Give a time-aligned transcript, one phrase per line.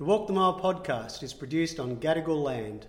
[0.00, 2.86] The Walk the Mile podcast is produced on Gadigal land.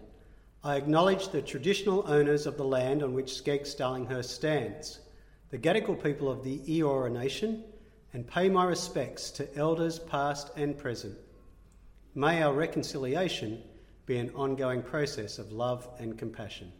[0.64, 5.02] I acknowledge the traditional owners of the land on which SCEGGS Darlinghurst stands,
[5.50, 7.66] the Gadigal people of the Eora Nation,
[8.14, 11.18] and pay my respects to elders past and present.
[12.16, 13.62] May our reconciliation
[14.06, 16.72] be an ongoing process of love and compassion.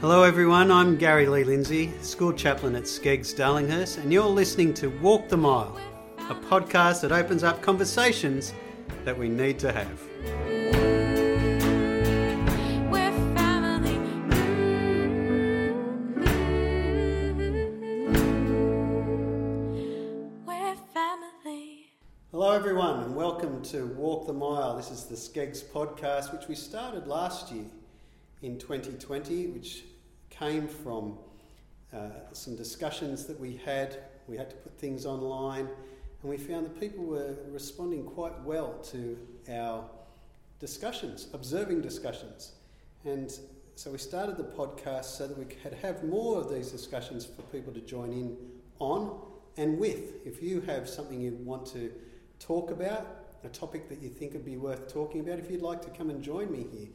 [0.00, 0.70] Hello, everyone.
[0.70, 5.36] I'm Gary Lee Lindsay, school chaplain at SCEGGS Darlinghurst, and you're listening to Walk the
[5.36, 5.78] Mile,
[6.16, 8.54] a podcast that opens up conversations
[9.04, 10.00] that we need to have.
[12.90, 13.12] We're
[20.94, 21.92] family.
[22.30, 24.78] Hello, everyone, and welcome to Walk the Mile.
[24.78, 27.66] This is the SCEGGS podcast, which we started last year
[28.42, 29.84] in 2020, which
[30.30, 31.18] came from
[31.92, 33.98] uh, some discussions that we had.
[34.26, 35.68] We had to put things online,
[36.22, 39.18] and we found that people were responding quite well to
[39.50, 39.84] our
[40.60, 42.52] discussions, observing discussions.
[43.04, 43.32] And
[43.74, 47.42] so we started the podcast so that we could have more of these discussions for
[47.44, 48.36] people to join in
[48.78, 49.18] on
[49.56, 50.26] and with.
[50.26, 51.90] If you have something you want to
[52.38, 53.06] talk about,
[53.42, 56.10] a topic that you think would be worth talking about, if you'd like to come
[56.10, 56.88] and join me here.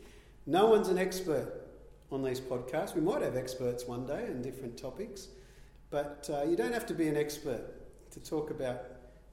[0.47, 1.65] No one's an expert
[2.11, 2.93] on these podcasts.
[2.93, 5.29] We might have experts one day in different topics,
[5.89, 7.63] but uh, you don't have to be an expert
[8.11, 8.83] to talk about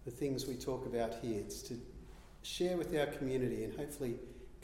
[0.06, 1.38] the things we talk about here.
[1.40, 1.78] It's to
[2.42, 4.14] share with our community and hopefully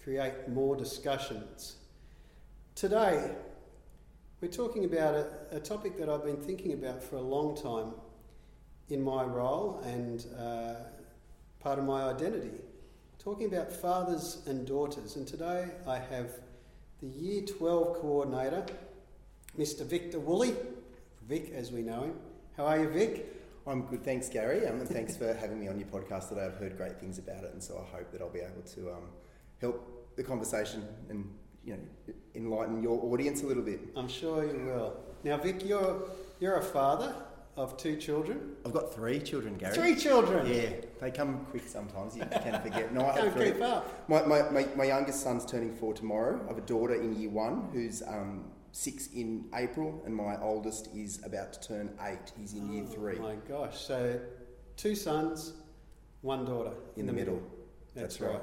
[0.02, 1.76] create more discussions.
[2.74, 3.30] Today,
[4.40, 7.92] we're talking about a, a topic that I've been thinking about for a long time
[8.88, 10.74] in my role and uh,
[11.60, 12.62] part of my identity.
[13.18, 16.30] Talking about fathers and daughters, and today I have
[17.00, 18.64] the Year 12 coordinator,
[19.58, 19.84] Mr.
[19.84, 20.54] Victor Woolley,
[21.28, 22.14] Vic as we know him.
[22.56, 23.26] How are you, Vic?
[23.66, 26.44] I'm good, thanks, Gary, um, and thanks for having me on your podcast today.
[26.44, 28.92] I've heard great things about it, and so I hope that I'll be able to
[28.92, 29.08] um,
[29.60, 31.28] help the conversation and
[31.64, 33.80] you know enlighten your audience a little bit.
[33.96, 34.96] I'm sure you will.
[35.24, 37.12] Now, Vic, you're you're a father
[37.58, 38.52] of two children.
[38.64, 39.74] I've got three children, Gary.
[39.74, 40.46] Three children.
[40.46, 40.70] Yeah,
[41.00, 42.16] they come quick sometimes.
[42.16, 42.92] You can forget.
[42.94, 43.52] No, I have three.
[43.52, 44.08] keep up.
[44.08, 46.40] My, my, my, my youngest son's turning four tomorrow.
[46.44, 50.88] I have a daughter in year one who's um, six in April, and my oldest
[50.94, 52.32] is about to turn eight.
[52.38, 53.16] He's in year three.
[53.18, 53.78] Oh my gosh!
[53.80, 54.18] So,
[54.76, 55.54] two sons,
[56.22, 57.42] one daughter In the middle.
[57.94, 58.32] That's, That's right.
[58.34, 58.42] right.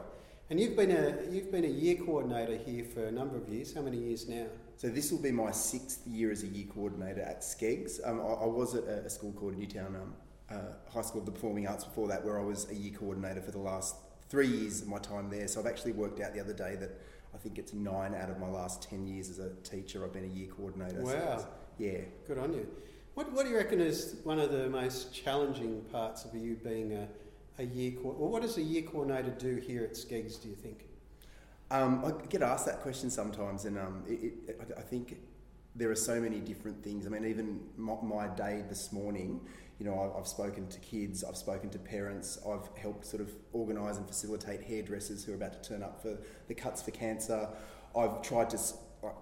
[0.49, 3.73] And you've been a you've been a year coordinator here for a number of years.
[3.73, 4.45] How many years now?
[4.78, 8.06] So this will be my sixth year as a year coordinator at SCEGGS.
[8.08, 10.13] Um, I, I was at a, a school called Newtown um,
[10.50, 13.41] uh, High School of the Performing Arts before that, where I was a year coordinator
[13.41, 13.96] for the last
[14.30, 15.47] three years of my time there.
[15.47, 17.00] So I've actually worked out the other day that
[17.34, 20.03] I think it's nine out of my last ten years as a teacher.
[20.03, 21.02] I've been a year coordinator.
[21.02, 21.12] Wow.
[21.13, 21.46] it's-
[21.78, 21.97] yeah.
[22.28, 22.68] Good on you.
[23.16, 26.94] What, what do you reckon is one of the most challenging parts of you being
[26.94, 27.07] a,
[27.59, 30.56] a year co- or what does a year coordinator do here at SCEGGS, do you
[30.56, 30.84] think?
[31.71, 35.17] Um, I get asked that question sometimes, and um, it, it, I think
[35.75, 37.05] there are so many different things.
[37.05, 39.41] I mean, even my, my day this morning,
[39.79, 43.33] you know, I've, I've spoken to kids, I've spoken to parents, I've helped sort of
[43.51, 46.17] organise and facilitate hairdressers who are about to turn up for
[46.47, 47.49] the cuts for cancer.
[47.97, 48.59] I've tried to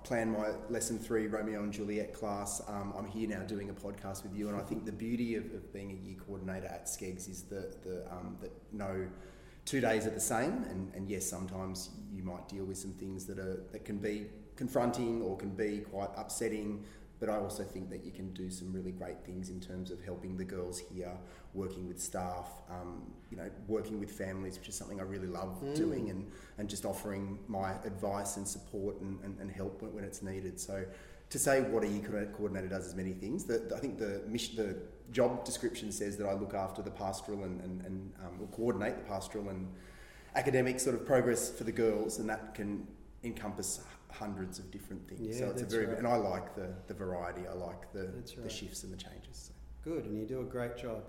[0.04, 2.62] plan my lesson three Romeo and Juliet class.
[2.68, 5.46] Um, I'm here now doing a podcast with you, and I think the beauty of,
[5.54, 9.08] of being a year coordinator at SCEGGS is the, the um, that no
[9.66, 13.26] two days are the same and, and yes sometimes you might deal with some things
[13.26, 16.84] that are that can be confronting or can be quite upsetting
[17.20, 20.04] but I also think that you can do some really great things in terms of
[20.04, 21.14] helping the girls here,
[21.54, 25.62] working with staff, um, you know, working with families, which is something I really love
[25.64, 25.74] Mm.
[25.74, 30.04] doing, and, and just offering my advice and support and, and, and help when, when
[30.04, 30.60] it's needed.
[30.60, 30.84] So,
[31.34, 33.44] to say what a year coordinator- does is many things.
[33.44, 34.78] The, the- I think the mission, the
[35.12, 39.04] job description says that I look after the pastoral and, and, and um, coordinate the
[39.06, 39.68] pastoral and
[40.36, 42.88] academic sort of progress for the girls, and that can
[43.24, 45.40] encompass hundreds of different things.
[45.40, 45.98] Yeah, so it's a very right.
[45.98, 47.48] and I like the, the variety.
[47.48, 49.50] I like the, That's the shifts and the changes.
[49.50, 49.54] So.
[49.84, 51.02] Good, and you do a great job.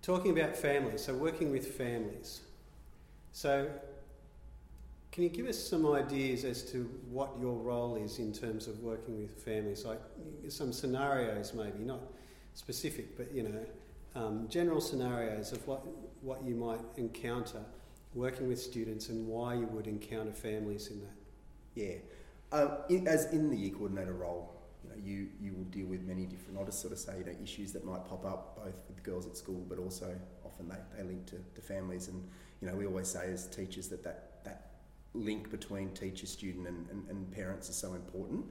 [0.00, 2.40] Talking about families, so working with families.
[3.32, 3.68] So,
[5.16, 8.78] can you give us some ideas as to what your role is in terms of
[8.80, 9.82] working with families?
[9.82, 10.02] Like
[10.50, 12.00] some scenarios, maybe not
[12.52, 13.64] specific, but you know,
[14.14, 15.86] um, general scenarios of what
[16.20, 17.62] what you might encounter
[18.12, 21.16] working with students and why you would encounter families in that.
[21.74, 21.94] Yeah.
[22.52, 24.52] Um, in, as in the year coordinator role,
[24.84, 27.24] you know, you, you will deal with many different, I'll just sort of say, you
[27.24, 30.14] know, issues that might pop up both with girls at school, but also
[30.44, 32.08] often they, they link to, to families.
[32.08, 32.22] And,
[32.60, 34.35] you know, we always say as teachers that that, that
[35.16, 38.44] link between teacher, student and, and, and parents is so important.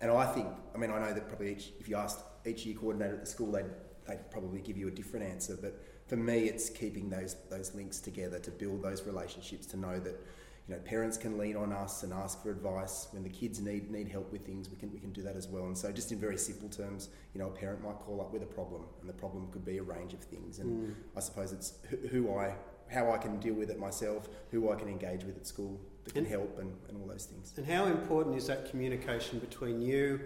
[0.00, 2.76] And I think, I mean, I know that probably each, if you asked each year
[2.76, 3.70] coordinator at the school, they'd,
[4.06, 5.56] they'd probably give you a different answer.
[5.60, 9.98] But for me, it's keeping those those links together to build those relationships, to know
[10.00, 10.20] that
[10.68, 13.90] you know parents can lean on us and ask for advice when the kids need
[13.90, 14.68] need help with things.
[14.68, 15.64] We can we can do that as well.
[15.64, 18.42] And so, just in very simple terms, you know, a parent might call up with
[18.42, 20.58] a problem, and the problem could be a range of things.
[20.58, 20.94] And mm.
[21.16, 21.74] I suppose it's
[22.10, 22.56] who I
[22.90, 26.14] how I can deal with it myself, who I can engage with at school that
[26.14, 27.52] can and, help, and, and all those things.
[27.56, 30.20] And how important is that communication between you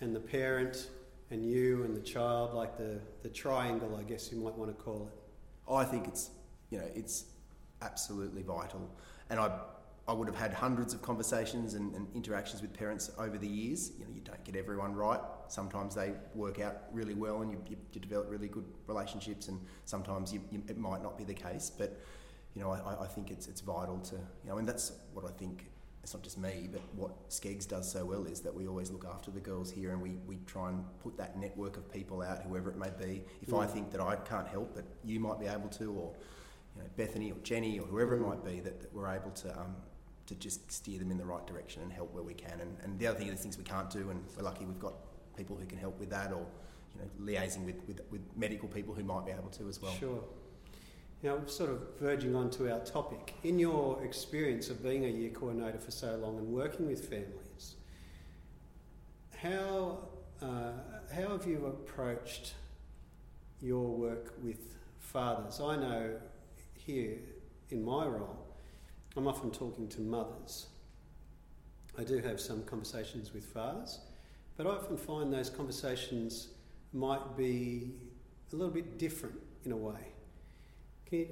[0.00, 0.88] and the parent
[1.30, 4.82] and you and the child, like the, the triangle, I guess you might want to
[4.82, 5.72] call it?
[5.72, 6.30] I think it's,
[6.70, 7.26] you know, it's
[7.80, 8.90] absolutely vital.
[9.30, 9.58] And I,
[10.08, 13.92] I would have had hundreds of conversations and, and, interactions with parents over the years.
[13.98, 15.20] You know, you don't get everyone right.
[15.48, 19.48] Sometimes they work out really well, and you, you, you develop really good relationships.
[19.48, 21.70] And sometimes you, it might not be the case.
[21.70, 22.00] But
[22.54, 25.30] you know, I, I think it's it's vital to you know, and that's what I
[25.30, 25.66] think
[26.02, 29.06] it's not just me, but what SCEGGS does so well is that we always look
[29.06, 32.42] after the girls here and we, we try and put that network of people out,
[32.42, 33.22] whoever it may be.
[33.40, 33.62] If mm.
[33.62, 36.12] I think that I can't help, but you might be able to, or
[36.74, 38.20] you know, Bethany or Jenny or whoever mm.
[38.20, 39.76] it might be, that, that we're able to um,
[40.26, 42.60] to just steer them in the right direction and help where we can.
[42.60, 44.94] And, and the other thing the things we can't do, and we're lucky we've got
[45.36, 46.46] people who can help with that, or
[46.94, 49.94] you know, liaising with, with, with medical people who might be able to as well.
[49.94, 50.22] Sure.
[51.22, 55.30] Now, sort of verging on to our topic, in your experience of being a year
[55.30, 57.76] coordinator for so long and working with families,
[59.36, 60.08] how,
[60.40, 60.72] uh,
[61.14, 62.54] how have you approached
[63.60, 65.60] your work with fathers?
[65.60, 66.16] I know
[66.74, 67.18] here
[67.70, 68.44] in my role,
[69.16, 70.66] I'm often talking to mothers.
[71.96, 74.00] I do have some conversations with fathers,
[74.56, 76.48] but I often find those conversations
[76.92, 77.92] might be
[78.52, 80.11] a little bit different in a way.
[81.12, 81.28] Can you,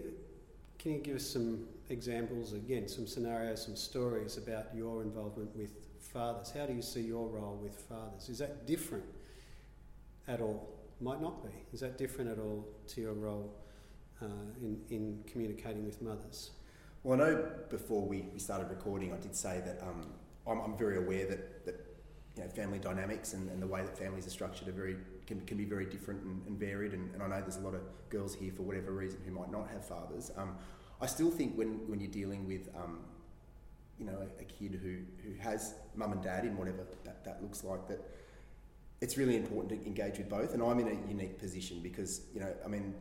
[0.79, 5.73] can you give us some examples, again, some scenarios, some stories about your involvement with
[5.99, 6.53] fathers?
[6.55, 8.29] How do you see your role with fathers?
[8.29, 9.06] Is that different
[10.29, 10.69] at all?
[11.00, 11.49] Might not be.
[11.73, 13.56] Is that different at all to your role
[14.21, 14.27] uh,
[14.61, 16.50] in, in communicating with mothers?
[17.03, 20.09] Well, I know before we, we started recording, I did say that um,
[20.47, 21.90] I'm, I'm very aware that, that
[22.37, 24.97] you know, family dynamics and, and the way that families are structured are very
[25.27, 26.93] can, can be very different and, and varied.
[26.93, 29.50] And, and, I know there's a lot of girls here for whatever reason who might
[29.50, 30.31] not have fathers.
[30.37, 30.56] Um,
[31.00, 33.00] I still think when, when you're dealing with um,
[33.99, 37.43] you know a, a, kid who, who has mum and dad in whatever that, that
[37.43, 38.00] looks like that
[39.00, 40.53] it's really important to engage with both.
[40.53, 42.94] And I'm in a unique position because you know I mean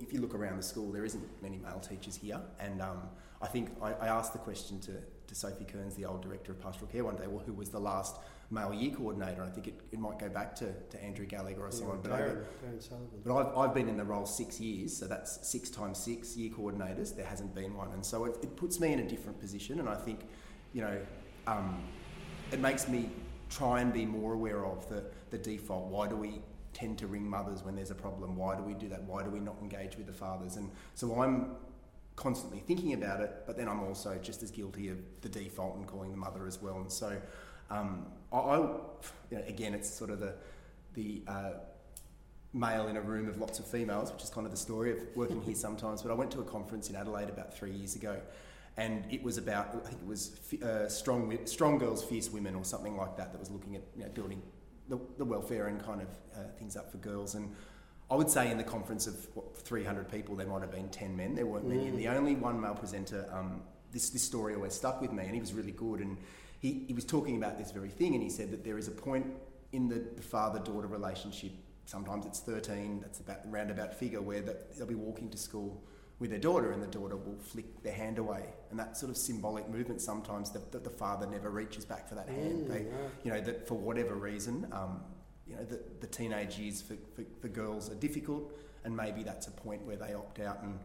[0.00, 3.02] if you look around the school, there isn't many male teachers here, and um,
[3.40, 4.92] I think I, I, asked the question to,
[5.26, 7.26] to Sophie Kearns, the old director of pastoral care, one day.
[7.26, 8.16] Well, who was the last
[8.52, 9.42] male year coordinator.
[9.42, 12.00] I think it, it might go back to, to Andrew Gallagher or yeah, someone.
[12.02, 15.70] But, Darren, Darren but I've, I've been in the role six years, so that's six
[15.70, 17.16] times six year coordinators.
[17.16, 17.92] There hasn't been one.
[17.92, 19.80] And so it, it puts me in a different position.
[19.80, 20.20] And I think,
[20.74, 20.98] you know,
[21.46, 21.82] um,
[22.52, 23.10] it makes me
[23.48, 25.86] try and be more aware of the, the default.
[25.86, 26.40] Why do we
[26.74, 28.36] tend to ring mothers when there's a problem?
[28.36, 29.02] Why do we do that?
[29.04, 30.56] Why do we not engage with the fathers?
[30.56, 31.56] And so I'm
[32.16, 35.86] constantly thinking about it, but then I'm also just as guilty of the default and
[35.86, 36.76] calling the mother as well.
[36.76, 37.16] And so
[37.70, 40.34] um, I, I you know, again, it's sort of the
[40.94, 41.50] the uh,
[42.52, 44.98] male in a room of lots of females, which is kind of the story of
[45.14, 46.02] working here sometimes.
[46.02, 48.20] But I went to a conference in Adelaide about three years ago,
[48.76, 52.64] and it was about I think it was uh, strong strong girls, fierce women, or
[52.64, 53.32] something like that.
[53.32, 54.42] That was looking at you know, building
[54.88, 57.34] the, the, welfare and kind of uh, things up for girls.
[57.34, 57.54] And
[58.10, 61.16] I would say in the conference of what, 300 people, there might have been 10
[61.16, 61.34] men.
[61.34, 62.16] There weren't many, and the mm.
[62.16, 63.26] only one male presenter.
[63.32, 63.62] Um,
[63.92, 66.16] this this story always stuck with me, and he was really good and
[66.62, 68.92] he, he was talking about this very thing and he said that there is a
[68.92, 69.26] point
[69.72, 71.50] in the, the father daughter relationship,
[71.86, 75.82] sometimes it's 13, that's about the roundabout figure, where that they'll be walking to school
[76.20, 78.44] with their daughter and the daughter will flick their hand away.
[78.70, 82.28] And that sort of symbolic movement sometimes that, the father never reaches back for that
[82.28, 82.66] hand.
[82.66, 82.86] Mm, they,
[83.24, 85.00] You know, that for whatever reason, um,
[85.48, 89.48] you know, the, the teenage years for, for, for girls are difficult and maybe that's
[89.48, 90.78] a point where they opt out and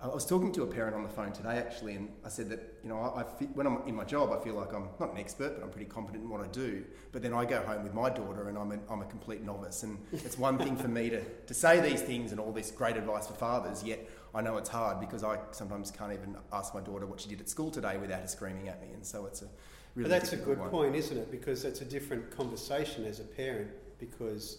[0.00, 2.78] I was talking to a parent on the phone today actually, and I said that
[2.84, 3.24] you know I, I
[3.54, 5.90] when I'm in my job, I feel like I'm not an expert, but I'm pretty
[5.90, 6.84] competent in what I do.
[7.10, 9.82] But then I go home with my daughter, and I'm a, I'm a complete novice.
[9.82, 12.96] And it's one thing for me to, to say these things and all this great
[12.96, 16.80] advice for fathers, yet I know it's hard because I sometimes can't even ask my
[16.80, 18.92] daughter what she did at school today without her screaming at me.
[18.94, 19.48] And so it's a
[19.96, 20.08] really.
[20.08, 20.70] But that's a good one.
[20.70, 21.32] point, isn't it?
[21.32, 23.70] Because that's a different conversation as a parent.
[23.98, 24.58] Because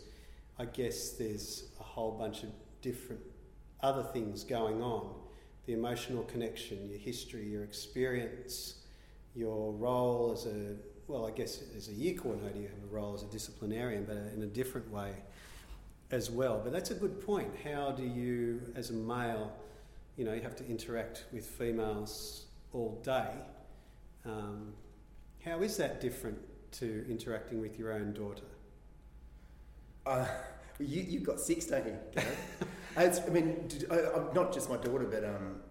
[0.58, 2.50] I guess there's a whole bunch of
[2.82, 3.22] different
[3.82, 5.16] other things going on
[5.66, 8.76] the emotional connection, your history, your experience,
[9.36, 10.76] your role as a,
[11.08, 14.18] well, I guess as a year coordinator, you have a role as a disciplinarian, but
[14.34, 15.14] in a different way
[16.12, 16.60] as well.
[16.64, 17.52] But that's a good point.
[17.64, 19.52] How do you, as a male,
[20.18, 23.32] you know, you have to interact with females all day.
[24.26, 24.74] Um,
[25.46, 26.38] how is that different
[26.74, 28.44] to interacting with your own daughter?
[30.06, 30.28] Uh,
[30.80, 31.98] you, you've got six, don't you?
[32.98, 35.62] It's, I mean, d- I- not just my daughter, but um,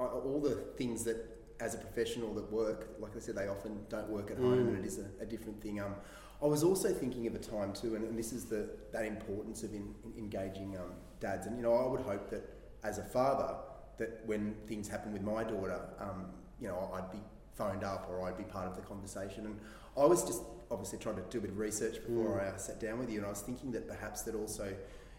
[0.00, 1.18] I- all the things that,
[1.60, 2.88] as a professional, that work.
[2.98, 4.68] Like I said, they often don't work at home, Mm.
[4.68, 5.80] and it is a, a different thing.
[5.80, 5.94] Um,
[6.42, 9.62] I was also thinking of a time too, and, and this is the that importance
[9.62, 11.46] of in, in engaging um, dads.
[11.46, 12.42] And you know, I would hope that
[12.82, 13.54] as a father,
[13.98, 16.26] that when things happen with my daughter, um,
[16.60, 17.20] you know, I'd be
[17.54, 19.46] phoned up or I'd be part of the conversation.
[19.46, 19.60] And
[19.96, 22.42] I was just obviously trying to do a bit of research before Mm.
[22.44, 24.74] I uh, sat down with you, and I was thinking that perhaps that also,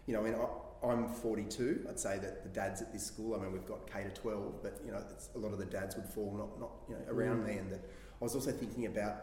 [0.06, 1.86] you know, I mean, I, I'm 42.
[1.88, 4.62] I'd say that the dads at this school, I mean, we've got K to 12,
[4.62, 7.12] but you know, it's, a lot of the dads would fall not, not you know,
[7.12, 7.46] around Mm.
[7.46, 7.80] me, and that
[8.20, 9.16] I was also thinking about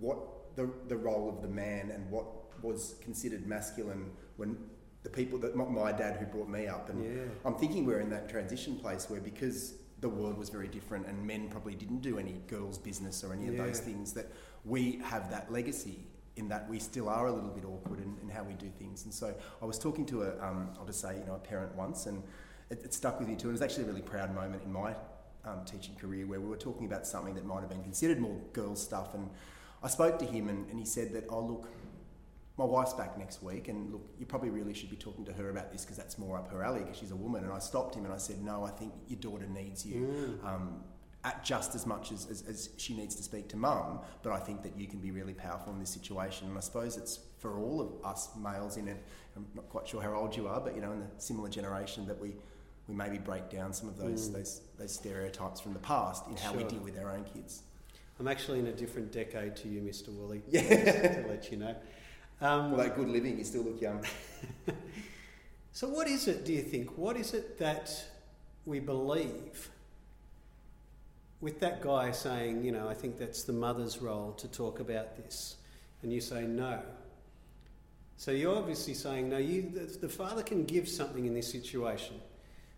[0.00, 0.18] what
[0.56, 2.26] the the role of the man and what
[2.62, 4.56] was considered masculine when
[5.02, 7.24] the people that my, my dad who brought me up, and Yeah.
[7.44, 11.26] I'm thinking we're in that transition place where because the world was very different and
[11.26, 14.26] men probably didn't do any girls' business or any of those things, that
[14.64, 15.98] we have that legacy
[16.36, 19.04] in that we still are a little bit awkward in, in how we do things.
[19.04, 21.74] And so I was talking to a, um, I'll just say, you know, a parent
[21.76, 22.22] once, and
[22.70, 23.48] it, it stuck with me too.
[23.48, 24.94] And it was actually a really proud moment in my
[25.44, 28.36] um, teaching career where we were talking about something that might have been considered more
[28.52, 29.14] girls' stuff.
[29.14, 29.30] And
[29.82, 31.68] I spoke to him, and, and he said that, oh, look,
[32.56, 35.50] my wife's back next week, and look, you probably really should be talking to her
[35.50, 37.44] about this because that's more up her alley because she's a woman.
[37.44, 39.94] And I stopped him and I said, no, I think your daughter needs you
[40.42, 40.44] Mm.
[40.46, 40.84] um,
[41.24, 44.38] at just as much as, as, as she needs to speak to mum, but I
[44.38, 46.48] think that you can be really powerful in this situation.
[46.48, 49.02] And I suppose it's for all of us males in it,
[49.36, 52.06] I'm not quite sure how old you are, but you know, in the similar generation
[52.06, 52.34] that we,
[52.88, 54.34] we maybe break down some of those, Mm.
[54.34, 57.62] those, those stereotypes from the past in how we deal with our own kids.
[58.20, 60.08] I'm actually in a different decade to you, Mr.
[60.10, 60.42] Woolley.
[60.48, 61.22] Yeah.
[61.22, 61.74] To let you know.
[62.40, 64.04] Um, Well, that good living, you still look young.
[65.72, 66.96] So, what is it, do you think?
[66.96, 67.92] What is it that
[68.64, 69.70] we believe
[71.44, 75.14] with that guy saying, you know, I think that's the mother's role to talk about
[75.14, 75.56] this,
[76.02, 76.80] and you say no?
[78.16, 82.18] So, you're obviously saying, no, you, the, the father can give something in this situation.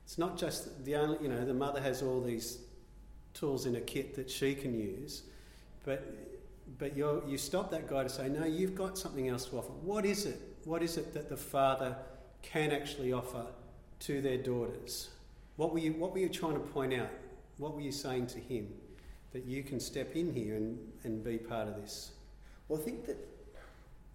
[0.05, 2.59] It's not just the only, you know, the mother has all these
[3.35, 5.23] tools in a kit that she can use,
[5.85, 6.05] but
[6.79, 9.73] but you you stop that guy to say, no, you've got something else to offer.
[9.83, 10.41] What is it?
[10.65, 11.97] What is it that the father
[12.43, 13.47] can actually offer
[14.01, 15.11] to their daughters?
[15.55, 17.11] What were you What were you trying to point out?
[17.59, 18.69] What were you saying to him
[19.33, 22.13] that you can step in here and, and be part of this?
[22.69, 23.17] Well, I think that,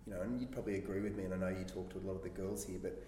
[0.05, 2.05] you know, and you'd probably agree with me, and I know you talk to a
[2.05, 3.01] lot of the girls here, but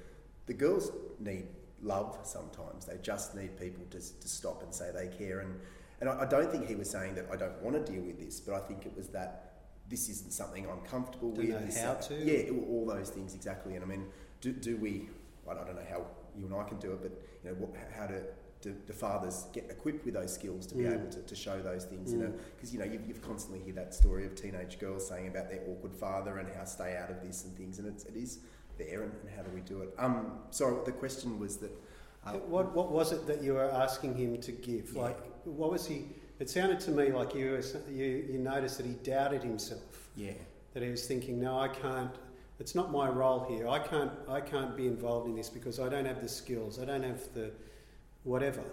[0.45, 1.45] the girls need
[1.81, 2.85] love sometimes.
[2.85, 5.41] They just need people to, to stop and say they care.
[5.41, 5.59] And,
[6.01, 8.19] and I, I don't think he was saying that I don't want to deal with
[8.19, 9.49] this, but I think it was that
[9.89, 11.49] this isn't something I'm comfortable Don't with.
[11.55, 12.15] know this- how to.
[12.15, 13.75] Yeah, all- all those things exactly.
[13.75, 14.05] And I mean,
[14.41, 15.09] do, do we,
[15.49, 16.05] I don't know how
[16.37, 17.11] you and I can do it, but,
[17.43, 18.21] you know, what, how to,
[18.61, 20.93] do the fathers get equipped with those skills to be Mm.
[20.93, 22.21] able to, to show those things, you Mm.
[22.29, 25.49] know, because you know you've, you've constantly hear that story of teenage girls saying about
[25.49, 28.39] their awkward father and how stay out of this and things, and it's, it is
[28.77, 29.93] there, and, and how do we do it?
[29.97, 31.71] Um, sorry, the question was that.
[32.25, 34.93] Uh, what What was it that you were asking him to give?
[34.95, 35.01] Yeah.
[35.01, 36.05] Like, what was he?
[36.39, 40.07] It sounded to me like you were, you you noticed that he doubted himself.
[40.15, 40.31] Yeah,
[40.73, 42.15] that he was thinking, no, I can't.
[42.63, 43.67] It's not my role here.
[43.67, 44.13] I can't.
[44.29, 46.79] I can't be involved in this because I don't have the skills.
[46.79, 47.51] I don't have the
[48.23, 48.63] whatever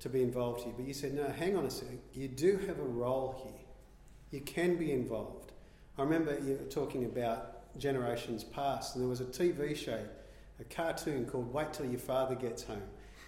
[0.00, 0.74] to be involved here.
[0.76, 2.00] But you said, no, hang on a second.
[2.12, 3.64] You do have a role here.
[4.32, 5.52] You can be involved.
[5.96, 10.04] I remember you were talking about generations past, and there was a TV show,
[10.60, 12.82] a cartoon called "Wait Till Your Father Gets Home,"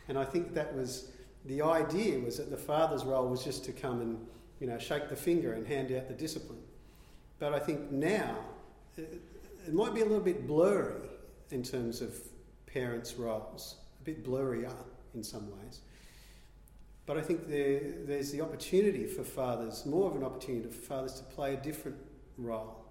[0.09, 1.13] and I think that was
[1.47, 4.19] the idea was that the father's role was just to come and
[4.61, 6.61] you know shake the finger and hand out the discipline.
[7.39, 8.37] But I think now
[9.67, 11.09] it, might be a little bit blurry
[11.51, 12.15] in terms of
[12.67, 14.73] parents' roles, a bit blurrier
[15.15, 15.81] in some ways.
[17.07, 21.15] But I think there, there's the opportunity for fathers, more of an opportunity for fathers
[21.15, 21.97] to play a different
[22.37, 22.85] role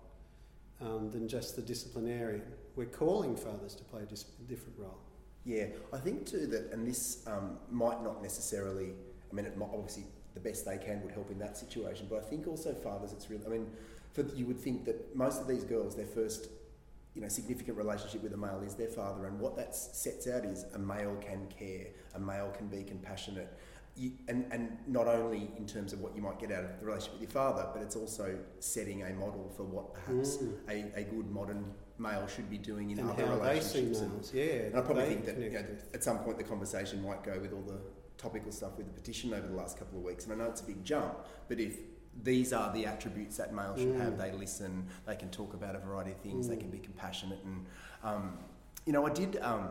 [0.81, 2.41] um, than just the disciplinarian.
[2.75, 4.97] We're calling fathers to play a dis- different role.
[5.45, 5.67] yeah.
[5.93, 8.93] I think too that, and this um, might not necessarily.
[9.31, 12.21] I mean, might, obviously the best they can would help in that situation, but I
[12.21, 13.41] think also fathers, it's real.
[13.45, 13.67] I mean,
[14.13, 16.47] for you would think that most of these girls, their first
[17.17, 20.45] you know, significant relationship with a male is their father, and what that sets out
[20.45, 23.51] is a male can care, a male can be compassionate,
[23.95, 26.85] you, and and not only in terms of what you might get out of the
[26.85, 30.53] relationship with your father, but it's also setting a model for what perhaps Mm.
[30.69, 31.65] a, a good modern
[31.97, 34.29] male should be doing in and other how they see relationships.
[34.31, 34.53] and- yeah.
[34.67, 37.51] and I probably think that you know, at some point the conversation might go with
[37.51, 37.79] all the
[38.19, 40.25] topical stuff with the petition over the last couple of weeks.
[40.25, 41.15] And I know it's a big jump,
[41.47, 41.77] but if
[42.23, 43.99] these are the attributes that males should Mm.
[44.01, 46.61] have, they listen, they can talk about a variety of things, they Mm.
[46.61, 47.39] can be compassionate.
[47.43, 47.65] And,
[48.03, 48.37] um,
[48.85, 49.69] you know, I did, um,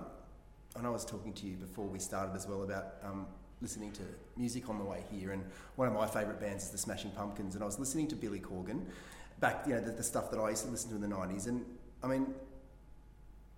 [0.77, 3.27] I know I was talking to you before we started as well about um,
[3.63, 4.03] listening to
[4.37, 5.33] music on the way here.
[5.33, 5.45] And
[5.77, 7.55] one of my favourite bands is the Smashing Pumpkins.
[7.55, 8.87] And I was listening to Billy Corgan.
[9.39, 11.47] back, you know, the, the stuff that I used to listen to in the 90s.
[11.47, 11.63] And
[12.03, 12.35] I mean,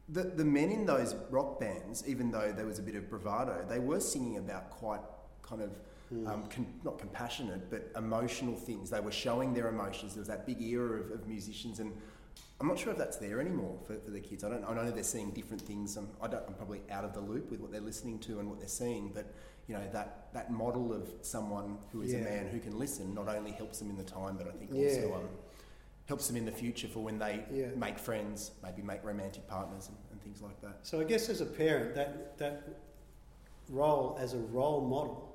[0.09, 3.65] the, the men in those rock bands, even though there was a bit of bravado,
[3.69, 5.01] they were singing about quite
[5.43, 6.27] kind of Hmm.
[6.27, 8.89] um, con- not compassionate, but emotional things.
[8.89, 10.15] They were showing their emotions.
[10.15, 11.93] There was that big era of, of musicians, and
[12.61, 14.43] I'm not sure if that's there anymore for, for the kids.
[14.43, 14.65] I don't.
[14.65, 15.97] I know they're seeing different things.
[15.97, 18.49] I'm, I don't, I'm probably out of the loop with what they're listening to and
[18.49, 19.33] what they're seeing, but
[19.67, 22.21] you know that that model of someone who is Yeah.
[22.21, 24.71] a man who can listen not only helps them in the time, but I think
[24.73, 24.87] Yeah.
[24.89, 25.29] also um,
[26.07, 27.67] helps them in the future for when they Yeah.
[27.77, 30.79] make friends, maybe make romantic partners and, and things like that.
[30.85, 32.63] So I guess as a parent, that that
[33.69, 35.28] role as a role model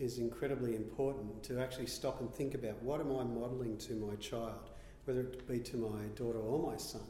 [0.00, 4.14] is incredibly important to actually stop and think about what am I modelling to my
[4.16, 4.70] child,
[5.04, 7.02] whether it be to my daughter or my son,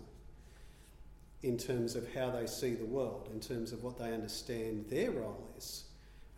[1.43, 5.13] in terms of how they see the world, in terms of what they understand their
[5.13, 5.85] role is,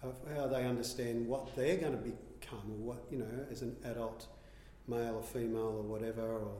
[0.02, 3.74] of how they understand what they're going to become, or what you know as an
[3.84, 4.26] adult,
[4.86, 6.52] male or female or whatever, or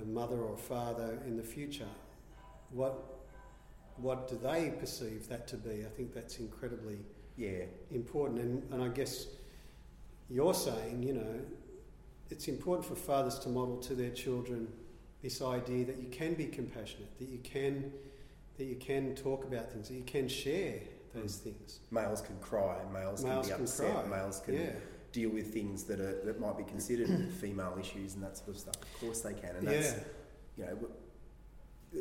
[0.00, 1.88] a mother or father in the future.
[2.70, 3.12] What
[3.96, 5.84] what do they perceive that to be?
[5.84, 6.98] I think that's incredibly
[7.36, 8.40] Yeah, important.
[8.40, 9.26] And, and I guess
[10.28, 11.40] you're saying, you know,
[12.30, 14.68] it's important for fathers to model to their children
[15.22, 17.92] this idea that you can be compassionate, that you can
[18.58, 20.78] that you can talk about things, that you can share
[21.14, 21.44] those mm.
[21.44, 21.80] things.
[21.90, 24.18] males can cry, males, Males can can be upset, cry.
[24.18, 24.70] males can Yeah.
[25.12, 28.58] deal with things that are that might be considered female issues and that sort of
[28.58, 28.76] stuff.
[28.76, 29.80] Of course they can, and Yeah.
[29.80, 29.94] that's
[30.56, 30.78] you know.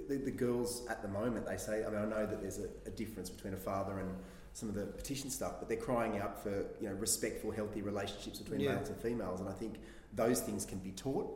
[0.09, 1.85] The, the girls at the moment, they say.
[1.85, 4.09] I mean, I know that there's a, a difference between a father and
[4.55, 8.39] some of the petition stuff, but they're crying out for you know respectful, healthy relationships
[8.39, 8.75] between Yeah.
[8.75, 9.75] males and females, and I think
[10.13, 11.29] those things can be taught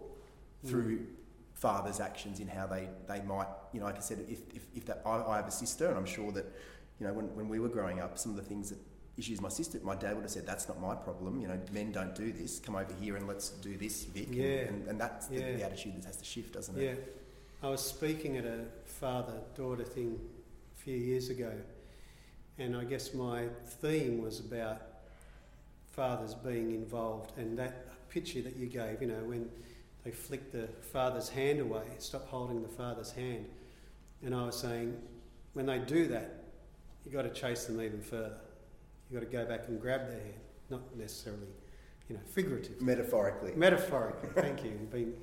[0.65, 1.05] through
[1.53, 4.85] fathers' actions in how they, they might, you know, like I said, if, if, if
[4.85, 6.45] that, I, I have a sister and I'm sure that,
[6.99, 8.77] you know, when, when we were growing up, some of the things that
[9.17, 11.91] issues my sister, my dad would have said, that's not my problem, you know, men
[11.91, 14.27] don't do this, come over here and let's do this, Vic.
[14.27, 14.45] And- Yeah.
[14.69, 15.51] And, and that's the, Yeah.
[15.57, 16.83] the attitude that has to shift, doesn't it?
[16.85, 17.67] Yeah.
[17.67, 20.17] I was speaking at a father daughter thing
[20.77, 21.51] a few years ago,
[22.59, 24.81] and I guess my theme was about
[25.91, 29.49] fathers being involved and that picture that you gave, you know, when
[30.03, 33.45] they flick the father's hand away, stop holding the father's hand.
[34.23, 34.97] And I was saying,
[35.53, 36.43] when they do that,
[37.03, 38.39] you've got to chase them even further.
[39.09, 40.33] You've got to go back and grab their hand,
[40.69, 41.47] not necessarily,
[42.09, 42.85] you know, figuratively.
[42.85, 43.53] Metaphorically.
[43.55, 44.71] Metaphorically, thank you.
[44.91, 45.13] Being,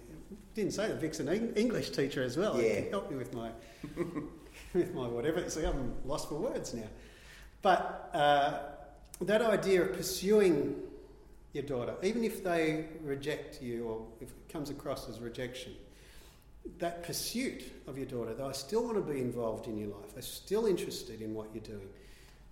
[0.55, 2.61] didn't say that Vic's an English teacher as well.
[2.61, 2.81] Yeah.
[2.81, 3.51] He helped me with my
[4.75, 5.49] with my whatever.
[5.51, 6.89] See, I'm lost for words now.
[7.63, 8.59] But uh,
[9.25, 10.77] that idea of pursuing
[11.53, 15.73] your daughter, even if they reject you or if it comes across as rejection,
[16.79, 20.13] that pursuit of your daughter, they still want to be involved in your life.
[20.15, 21.89] They're still interested in what you're doing.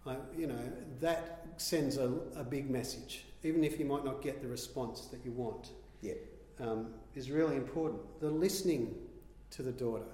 [0.07, 0.59] I, you know,
[1.01, 5.25] that sends a, a big message, even if you might not get the response that
[5.25, 5.71] you want
[6.03, 6.15] Yeah.
[6.61, 8.03] um, is really important.
[8.21, 8.95] The listening
[9.51, 10.05] to the daughter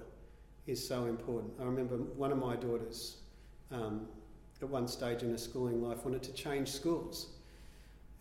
[0.67, 1.53] is so important.
[1.59, 3.17] I remember one of my daughters
[3.71, 4.07] um,
[4.61, 7.29] at one stage in her schooling life wanted to change schools.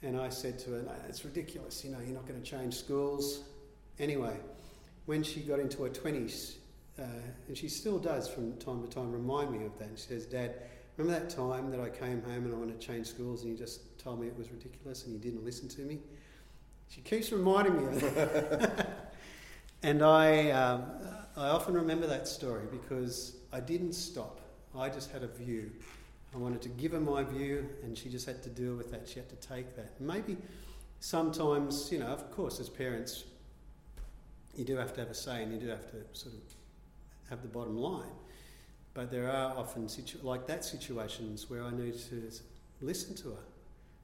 [0.03, 2.75] And I said to her, no, it's ridiculous, you know, you're not going to change
[2.75, 3.43] schools.
[3.99, 4.37] Anyway,
[5.07, 6.55] when she got into her 20s,
[6.99, 7.05] uh,
[7.49, 9.89] and she still does from time to time remind me of that.
[9.89, 10.55] And she says, Dad,
[10.97, 13.57] remember that time that I came home and I wanted to change schools and you
[13.57, 15.99] just told me it was ridiculous and you didn't listen to me?
[16.89, 19.15] She keeps reminding me of that.
[19.83, 20.85] and I, um,
[21.37, 24.41] I often remember that story because I didn't stop.
[24.77, 25.71] I just had a view.
[26.35, 29.09] I wanted to give her my view, and she just had to deal with that.
[29.09, 30.01] She had to take that.
[30.01, 30.37] Maybe
[31.01, 33.25] sometimes, you know, of course, as parents,
[34.57, 36.41] you do have to have a say and you do have to sort of
[37.31, 38.13] have the bottom line.
[38.95, 42.31] But there are often, situ- like that, situations where I need to
[42.81, 43.45] listen to her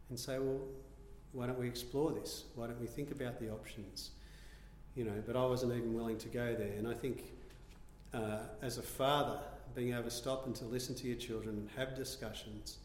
[0.08, 0.60] and say, well,
[1.32, 2.44] why don't we explore this?
[2.54, 4.10] Why don't we think about the options?
[4.94, 6.72] You know, but I wasn't even willing to go there.
[6.78, 7.24] And I think
[8.14, 9.40] uh, as a father,
[9.76, 12.78] being able to stop and to listen to your children and have discussions,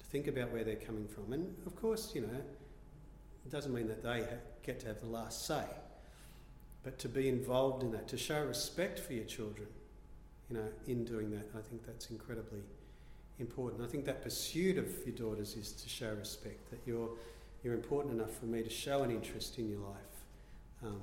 [0.00, 1.34] to think about where they're coming from.
[1.34, 2.42] And of course, you know,
[3.44, 4.26] it doesn't mean that they
[4.64, 5.64] get to have the last say,
[6.82, 9.68] but to be involved in that, to show respect for your children,
[10.50, 12.62] you know, in doing that, I think that's incredibly
[13.38, 13.82] important.
[13.82, 17.10] I think that pursuit of your daughters is to show respect, that you're,
[17.62, 20.86] you're important enough for me to show an interest in your life.
[20.86, 21.00] Um,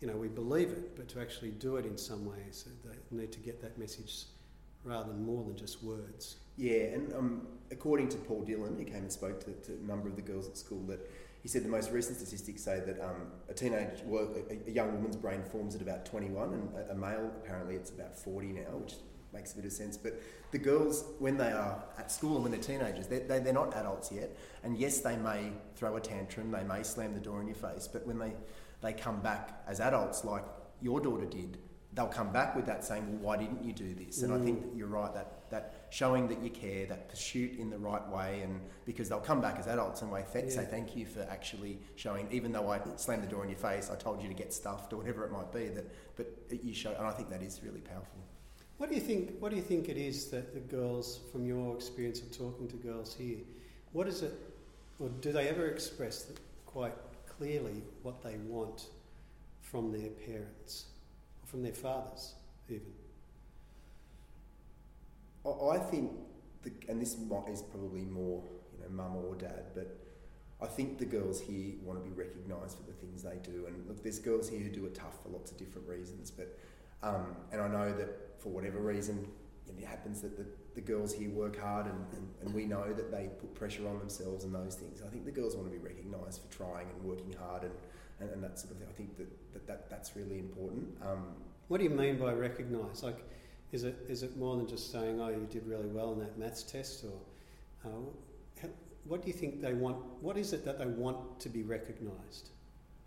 [0.00, 3.16] you know, we believe it, but to actually do it in some ways, uh, they
[3.16, 4.24] need to get that message
[4.84, 6.36] rather than more than just words.
[6.56, 10.08] Yeah, and um, according to Paul Dillon, he came and spoke to, to a number
[10.08, 11.10] of the girls at school, that
[11.42, 14.94] he said the most recent statistics say that um, a teenage, well, a, a young
[14.94, 18.76] woman's brain forms at about 21, and a, a male apparently it's about 40 now,
[18.76, 18.94] which
[19.32, 19.96] makes a bit of sense.
[19.96, 23.52] But the girls, when they are at school and when they're teenagers, they're, they, they're
[23.52, 24.36] not adults yet.
[24.62, 27.88] And yes, they may throw a tantrum, they may slam the door in your face,
[27.92, 28.32] but when they
[28.84, 30.44] they come back as adults, like
[30.80, 31.58] your daughter did,
[31.94, 34.62] they'll come back with that saying, "Well, why didn't you do this?" And I think
[34.62, 38.42] that you're right that that showing that you care, that pursuit in the right way,
[38.42, 40.48] and because they'll come back as adults and way Yeah.
[40.48, 43.88] say thank you for actually showing, even though I slammed the door in your face,
[43.90, 45.68] I told you to get stuffed or whatever it might be.
[45.68, 46.26] That, but
[46.64, 48.18] you show, and I think that is really powerful.
[48.78, 49.38] What do you think?
[49.38, 52.76] What do you think it is that the girls, from your experience of talking to
[52.76, 53.38] girls here,
[53.92, 54.34] what is it,
[54.98, 56.94] or do they ever express that quite
[57.44, 58.86] clearly what they want
[59.60, 60.86] from their parents,
[61.42, 62.34] or from their fathers,
[62.70, 62.92] even?
[65.46, 66.10] I- think,
[66.62, 69.94] the, and this is probably more, you know, mum or dad, but
[70.62, 73.66] I think the girls here want to be recognised for the things they do.
[73.66, 76.58] And look, there's girls here who do it tough for lots of different reasons, but
[77.02, 79.28] um, and I know that for whatever reason,
[79.68, 83.10] it happens that the, the girls here work hard, and, and, and we know that
[83.10, 85.02] they put pressure on themselves and those things.
[85.06, 87.72] I think the girls want to be recognised for trying and working hard and,
[88.20, 88.88] and, and that sort of thing.
[88.90, 90.86] I think that, that, that that's really important.
[91.02, 91.26] Um,
[91.68, 93.02] What do you mean by recognise?
[93.02, 93.24] Like,
[93.72, 96.38] is it is it more than just saying, "Oh, you did really well in that
[96.38, 97.16] maths test," or
[97.84, 98.68] uh,
[99.04, 99.96] what do you think they want?
[100.20, 102.50] What is it that they want to be recognised?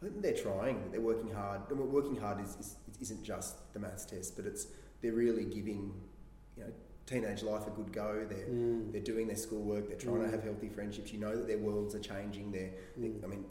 [0.01, 0.91] I think they're trying.
[0.91, 1.61] They're working hard.
[1.71, 4.67] I mean, working hard is, is isn't just the maths test, but it's
[5.01, 5.93] they're really giving,
[6.55, 6.71] you know,
[7.07, 8.25] teenage life a good go.
[8.29, 8.91] They're Mm.
[8.91, 9.87] they're doing their schoolwork.
[9.87, 10.25] They're trying Mm.
[10.25, 11.11] to have healthy friendships.
[11.11, 12.51] You know that their worlds are changing.
[12.51, 13.23] They're, they Mm.
[13.23, 13.45] I mean,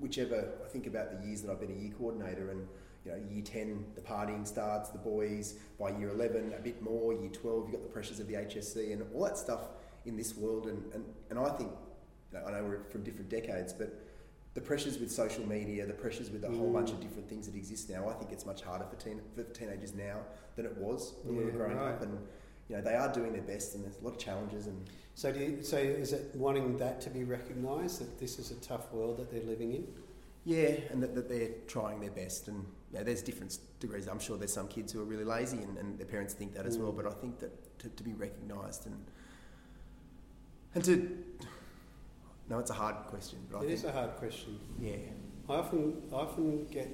[0.00, 0.52] whichever.
[0.64, 2.66] I think about the years that I've been a year coordinator, and
[3.04, 4.90] you know, year ten, the partying starts.
[4.90, 7.12] The boys by year eleven, a bit more.
[7.12, 9.68] Year twelve, you have got the pressures of the HSC and all that stuff
[10.06, 10.66] in this world.
[10.66, 11.70] And and, and I think,
[12.32, 13.92] you know, I know we're from different decades, but
[14.58, 16.72] the pressures with social media, the pressures with a whole Mm.
[16.72, 19.44] bunch of different things that exist now, I think it's much harder for, teen, for
[19.44, 20.18] teenagers now
[20.56, 21.92] than it was when we were growing right.
[21.94, 22.02] up.
[22.02, 22.18] And
[22.68, 24.66] you know, they are doing their best, and there's a lot of challenges.
[24.66, 28.50] And So, do you, so is it wanting that to be recognised that this is
[28.50, 29.86] a tough world that they're living in?
[30.44, 32.48] yeah, and that, that they're trying their best.
[32.48, 34.08] And you know, there's different degrees.
[34.08, 36.66] I'm sure there's some kids who are really lazy, and, and their parents think that
[36.66, 36.92] as well.
[36.92, 36.96] Mm.
[36.96, 39.04] But I think that to, to be recognised and
[40.74, 41.16] and to
[42.48, 43.38] no, it's a hard question.
[43.50, 44.58] But I think, is a hard question.
[44.80, 44.96] yeah,
[45.48, 46.88] I often, I often get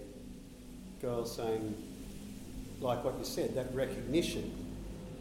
[1.01, 1.75] girls saying,
[2.81, 4.53] like what you said, that recognition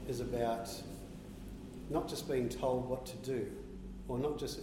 [0.08, 0.70] is about
[1.90, 3.52] not just being told what to do,
[4.08, 4.60] or not just,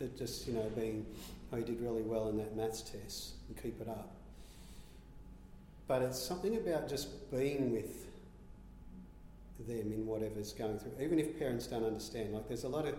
[0.00, 1.06] it just you know, being,
[1.52, 4.14] oh, you did really well in that maths test, and keep it up.
[5.88, 8.06] But it's something about just being with
[9.66, 12.32] them in whatever's going through, even if parents don't understand.
[12.32, 12.94] Like there's a lot of,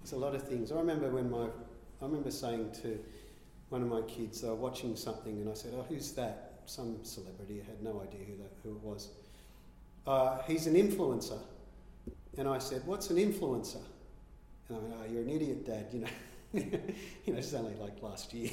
[0.00, 0.72] there's a lot of things.
[0.72, 2.98] I remember when my, I remember saying to
[3.68, 6.60] one of my kids, they were watching something, and I said, "Oh, who's that?
[6.66, 9.08] Some celebrity." I had no idea who that who it was.
[10.06, 11.38] Uh, he's an influencer,
[12.38, 13.82] and I said, "What's an influencer?"
[14.68, 16.08] And I went, "Oh, you're an idiot, Dad." You know,
[16.52, 18.50] you know, it's only like last year.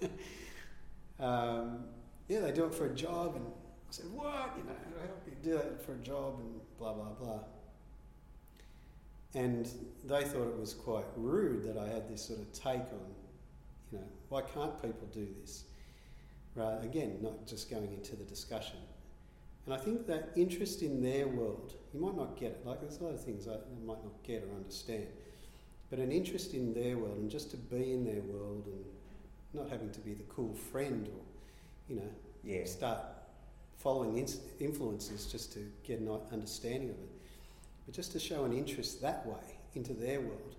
[1.20, 1.84] um,
[2.28, 4.54] yeah, they do it for a job, and I said, "What?
[4.56, 7.40] You know, how help you do it for a job?" And blah blah blah.
[9.34, 9.68] And
[10.04, 13.14] they thought it was quite rude that I had this sort of take on
[13.92, 15.64] you know, why can't people do this?
[16.54, 18.76] Right, again, not just going into the discussion.
[19.66, 22.98] And I think that interest in their world, you might not get it, like there's
[22.98, 25.06] a lot of things I might not get or understand,
[25.90, 28.84] but an interest in their world and just to be in their world and
[29.52, 31.20] not having to be the cool friend or,
[31.88, 32.10] you know,
[32.42, 32.64] yeah.
[32.64, 33.00] start
[33.76, 34.26] following
[34.58, 37.10] influences just to get an understanding of it.
[37.90, 40.54] But just to show an interest that way into their world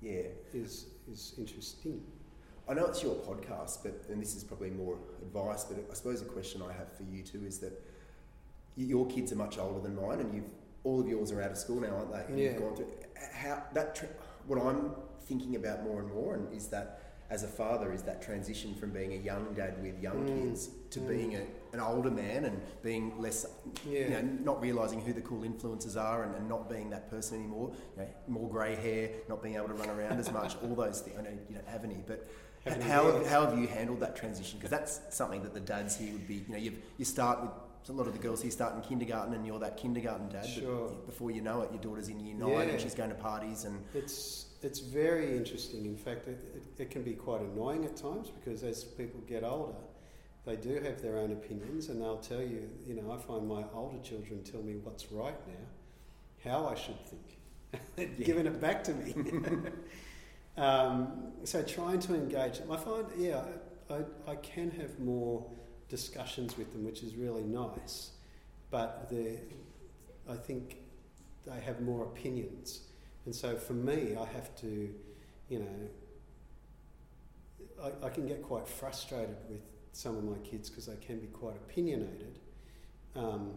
[0.00, 0.22] Yeah,
[0.54, 2.00] is, is interesting.
[2.68, 5.64] I know it's your podcast, but and this is probably more advice.
[5.64, 7.72] But I suppose a question I have for you too is that
[8.76, 10.44] your kids are much older than mine, and you've
[10.84, 12.24] all of yours are out of school now, aren't they?
[12.28, 12.50] And Yeah.
[12.50, 12.92] You've gone through
[13.32, 14.00] how that.
[14.46, 18.22] What I'm thinking about more and more, and is that as a father, is that
[18.22, 21.08] transition from being a young dad with young Mm, kids to mm.
[21.08, 23.46] being a, an older man and being less,
[23.88, 24.00] Yeah.
[24.00, 27.38] you know, not realizing who the cool influences are, and, and not being that person
[27.38, 27.72] anymore.
[27.96, 30.56] You know, more grey hair, not being able to run around as much.
[30.62, 31.16] all those things.
[31.18, 32.26] I know you don't have any, but
[32.82, 33.26] how, hair.
[33.28, 34.58] how have you handled that transition?
[34.58, 37.50] Because that's something that the dads here would be, you know, you you start with
[37.88, 40.44] a lot of the girls here start in kindergarten and you're that kindergarten dad.
[40.44, 40.88] Sure.
[41.06, 42.60] Before you know it, your daughter's in year nine Yeah.
[42.62, 45.84] and she's going to parties and It's it's very interesting.
[45.84, 49.44] In fact, it, it, it can be quite annoying at times because as people get
[49.44, 49.74] older,
[50.44, 52.68] they do have their own opinions, and they'll tell you.
[52.86, 56.98] You know, I find my older children tell me what's right now, how I should
[57.06, 57.38] think,
[58.18, 58.34] Yeah.
[58.36, 59.14] it back to me.
[60.56, 63.42] um, so trying to engage them, I find yeah,
[63.90, 65.44] I, I can have more
[65.88, 68.10] discussions with them, which is really nice,
[68.70, 69.38] but the
[70.28, 70.76] I think
[71.46, 72.80] they have more opinions.
[73.26, 74.94] And so for me, I have to,
[75.48, 75.88] you know,
[77.82, 79.60] I, I can get quite frustrated with
[79.92, 82.38] some of my kids because they can be quite opinionated.
[83.14, 83.50] Um,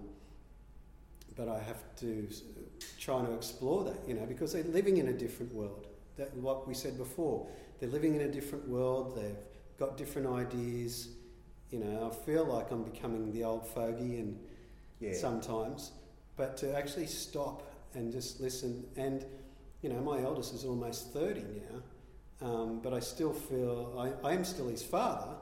[1.36, 2.28] but I have to
[3.00, 5.86] try to explore that, you know, because they're living in a different world.
[6.18, 7.48] That what we said before,
[7.80, 9.16] they're living in a different world.
[9.16, 9.38] They've
[9.78, 11.10] got different ideas.
[11.72, 14.40] You know, I feel like I'm becoming the old fogey and
[15.00, 15.14] Yeah.
[15.14, 15.92] sometimes,
[16.36, 18.86] but to actually stop and just listen.
[18.98, 19.24] And
[19.82, 21.44] you know, my eldest is almost thirty
[22.42, 25.36] now, um, but I still feel I, I am still his father,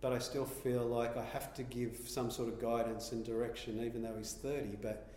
[0.00, 3.82] but I still feel like I have to give some sort of guidance and direction,
[3.84, 4.76] even though he's thirty.
[4.80, 5.08] But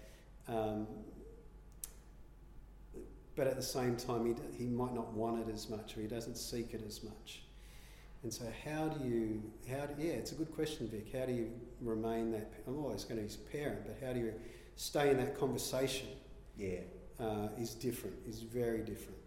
[0.48, 0.88] um,
[3.36, 6.08] but at the same time, he, he might not want it as much, or he
[6.08, 7.44] doesn't seek it as much.
[8.24, 11.08] And so, how do you, how do, yeah, it's a good question, Vic.
[11.14, 12.52] How do you remain that?
[12.66, 14.34] I'm always going to be his parent, but how do you
[14.78, 16.08] stay in that conversation?
[16.58, 16.80] Yeah.
[17.20, 19.18] Uh, is different, is very different.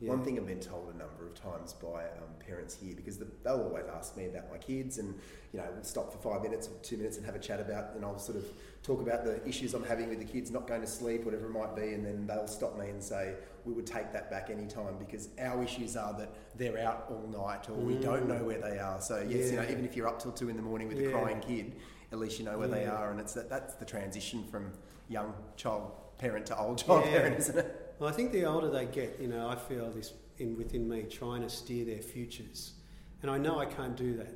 [0.00, 0.10] Yeah.
[0.10, 3.26] One thing I've been told a number of times by um, parents here, because the,
[3.44, 5.14] they'll always ask me about my kids, and
[5.52, 7.94] you know, we'll stop for five minutes or two minutes and have a chat about,
[7.94, 8.44] and I'll sort of
[8.82, 11.50] talk about the issues I'm having with the kids, not going to sleep, whatever it
[11.52, 14.66] might be, and then they'll stop me and say, we would take that back any
[14.66, 18.60] time because our issues are that they're out all night or we don't know where
[18.60, 19.00] they are.
[19.00, 21.08] So yes, you know, even if you're up till two in the morning with Yeah.
[21.08, 21.76] a crying kid,
[22.10, 24.72] at least you know where they are, and it's that that's the transition from
[25.08, 27.10] young child parent to old child Yeah.
[27.10, 27.94] parent, isn't it?
[27.98, 31.02] Well, I think the older they get, you know, I feel this in within me
[31.02, 32.74] trying to steer their futures,
[33.22, 34.32] and I know I can't do that,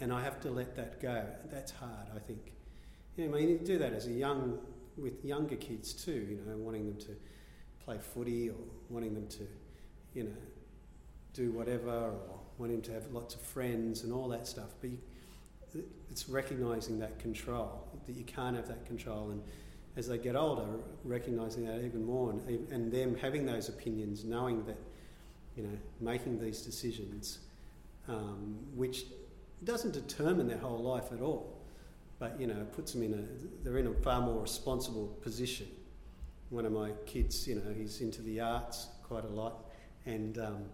[0.00, 1.24] and I have to let that go.
[1.50, 2.52] That's hard, I think.
[3.16, 4.58] Yeah, I mean, you do that as a young
[4.98, 6.12] with younger kids too.
[6.12, 7.16] You know, wanting them to
[7.80, 8.56] play footy or
[8.90, 9.48] wanting them to,
[10.12, 10.36] you know,
[11.32, 14.74] do whatever or wanting to have lots of friends and all that stuff.
[14.82, 14.98] But you,
[16.10, 19.42] it's recognizing that control that you can't have that control and
[19.96, 20.66] as they get older,
[21.04, 24.76] recognizing that even more, and, and them having those opinions, knowing that,
[25.56, 27.38] you know, making these decisions,
[28.08, 29.06] um, which
[29.64, 31.56] doesn't determine their whole life at all,
[32.18, 35.66] but you know, puts them in a, they're in a far more responsible position.
[36.50, 39.64] One of my kids, you know, he's into the arts quite a lot,
[40.04, 40.64] and um,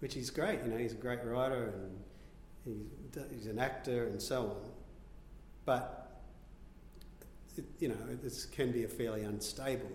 [0.00, 0.60] which is great.
[0.64, 1.98] You know, he's a great writer and
[2.64, 4.70] he's, he's an actor and so on,
[5.64, 5.97] but
[7.58, 9.90] it, you know, this can be a fairly unstable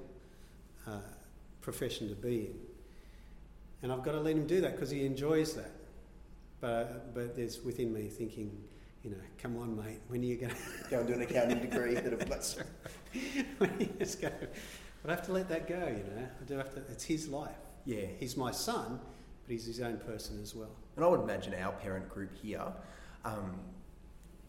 [0.88, 0.99] uh,
[1.62, 2.56] profession to be in.
[3.82, 5.71] And I've got to let him do that because he enjoys that.
[6.62, 8.58] But, but there's within me thinking,
[9.04, 11.60] you know, come on, mate, when are you going to Go and do an accounting
[11.60, 11.95] degree.
[11.95, 12.63] That'll, that's, to.
[13.58, 14.30] when are you just go?
[15.02, 16.28] But I have to let that go, you know.
[16.41, 17.52] I do have to, it's his life.
[17.86, 18.06] yeah.
[18.19, 18.99] He's my son,
[19.45, 20.71] but he's his own person as well.
[20.95, 22.71] And I would imagine our parent group here
[23.26, 23.60] um,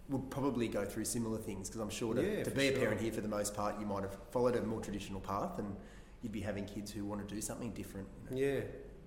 [0.09, 2.81] would probably go through similar things because I'm sure to, Yeah, to be a sure.
[2.81, 5.75] parent here for the most part, you might have followed a more traditional path and
[6.23, 8.07] you'd be having kids who want to do something different.
[8.31, 8.61] You know, Yeah,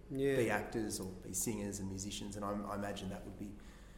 [0.09, 0.35] yeah.
[0.37, 3.51] Be actors or be singers and musicians, and I, I imagine that would be,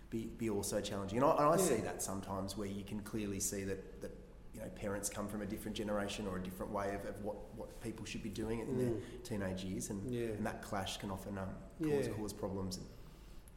[0.09, 1.19] be, be also challenging.
[1.19, 4.11] And I, and I see that sometimes where you can clearly see that, that
[4.53, 7.35] you know parents come from a different generation or a different way of, of what,
[7.55, 9.01] what people should be doing in their Mm.
[9.23, 10.27] teenage years, and, Yeah.
[10.29, 11.49] and that clash can often um,
[11.83, 12.13] cause, Yeah.
[12.13, 12.79] cause problems.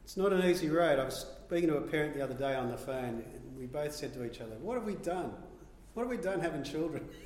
[0.03, 0.99] It's not an easy road.
[0.99, 3.93] I was speaking to a parent the other day on the phone, and we both
[3.95, 5.33] said to each other, What have we done?
[5.93, 7.07] What have we done having children?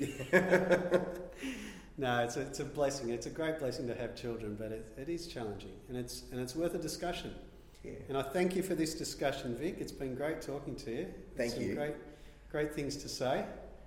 [1.98, 3.10] no, it's a, it's a blessing.
[3.10, 6.40] It's a great blessing to have children, but it, it is challenging, and it's, and
[6.40, 7.34] it's worth a discussion.
[7.82, 7.92] Yeah.
[8.08, 9.76] And I thank you for this discussion, Vic.
[9.80, 11.06] It's been great talking to you.
[11.36, 11.74] Thank Some you.
[11.74, 11.94] Great,
[12.50, 13.44] great things to say.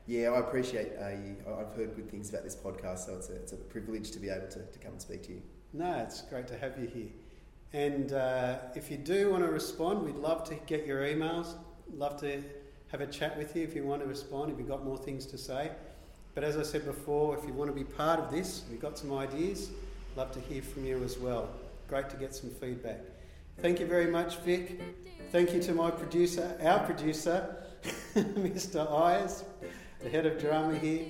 [0.08, 1.36] Yeah, I appreciate uh, you.
[1.48, 4.30] I've heard good things about this podcast, so it's a, it's a privilege to be
[4.30, 5.42] able to, to come and speak to you.
[5.74, 7.10] No, it's great to have you here.
[7.74, 11.56] And uh, if you do want to respond, we'd love to get your emails.
[11.94, 12.44] Love to
[12.90, 15.26] have a chat with you if you want to respond, if you've got more things
[15.28, 15.72] to say.
[16.36, 18.98] But as I said before, if you want to be part of this, we've got
[18.98, 19.72] some ideas.
[20.16, 21.50] Love to hear from you as well.
[21.88, 23.00] Great to get some feedback.
[23.62, 24.82] Thank you very much, Vic.
[25.32, 27.56] Thank you to my producer, our producer,
[28.16, 28.86] Mr.
[28.92, 29.44] Ayers,
[30.02, 31.06] the head of drama here.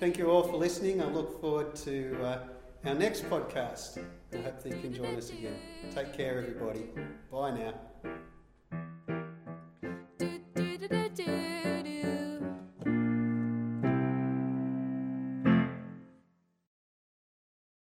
[0.00, 1.02] Thank you all for listening.
[1.02, 2.38] I look forward to uh,
[2.86, 3.98] our next podcast.
[4.32, 5.56] I hope that you can join us again.
[5.94, 6.84] Take care, everybody.
[7.32, 7.87] Bye now.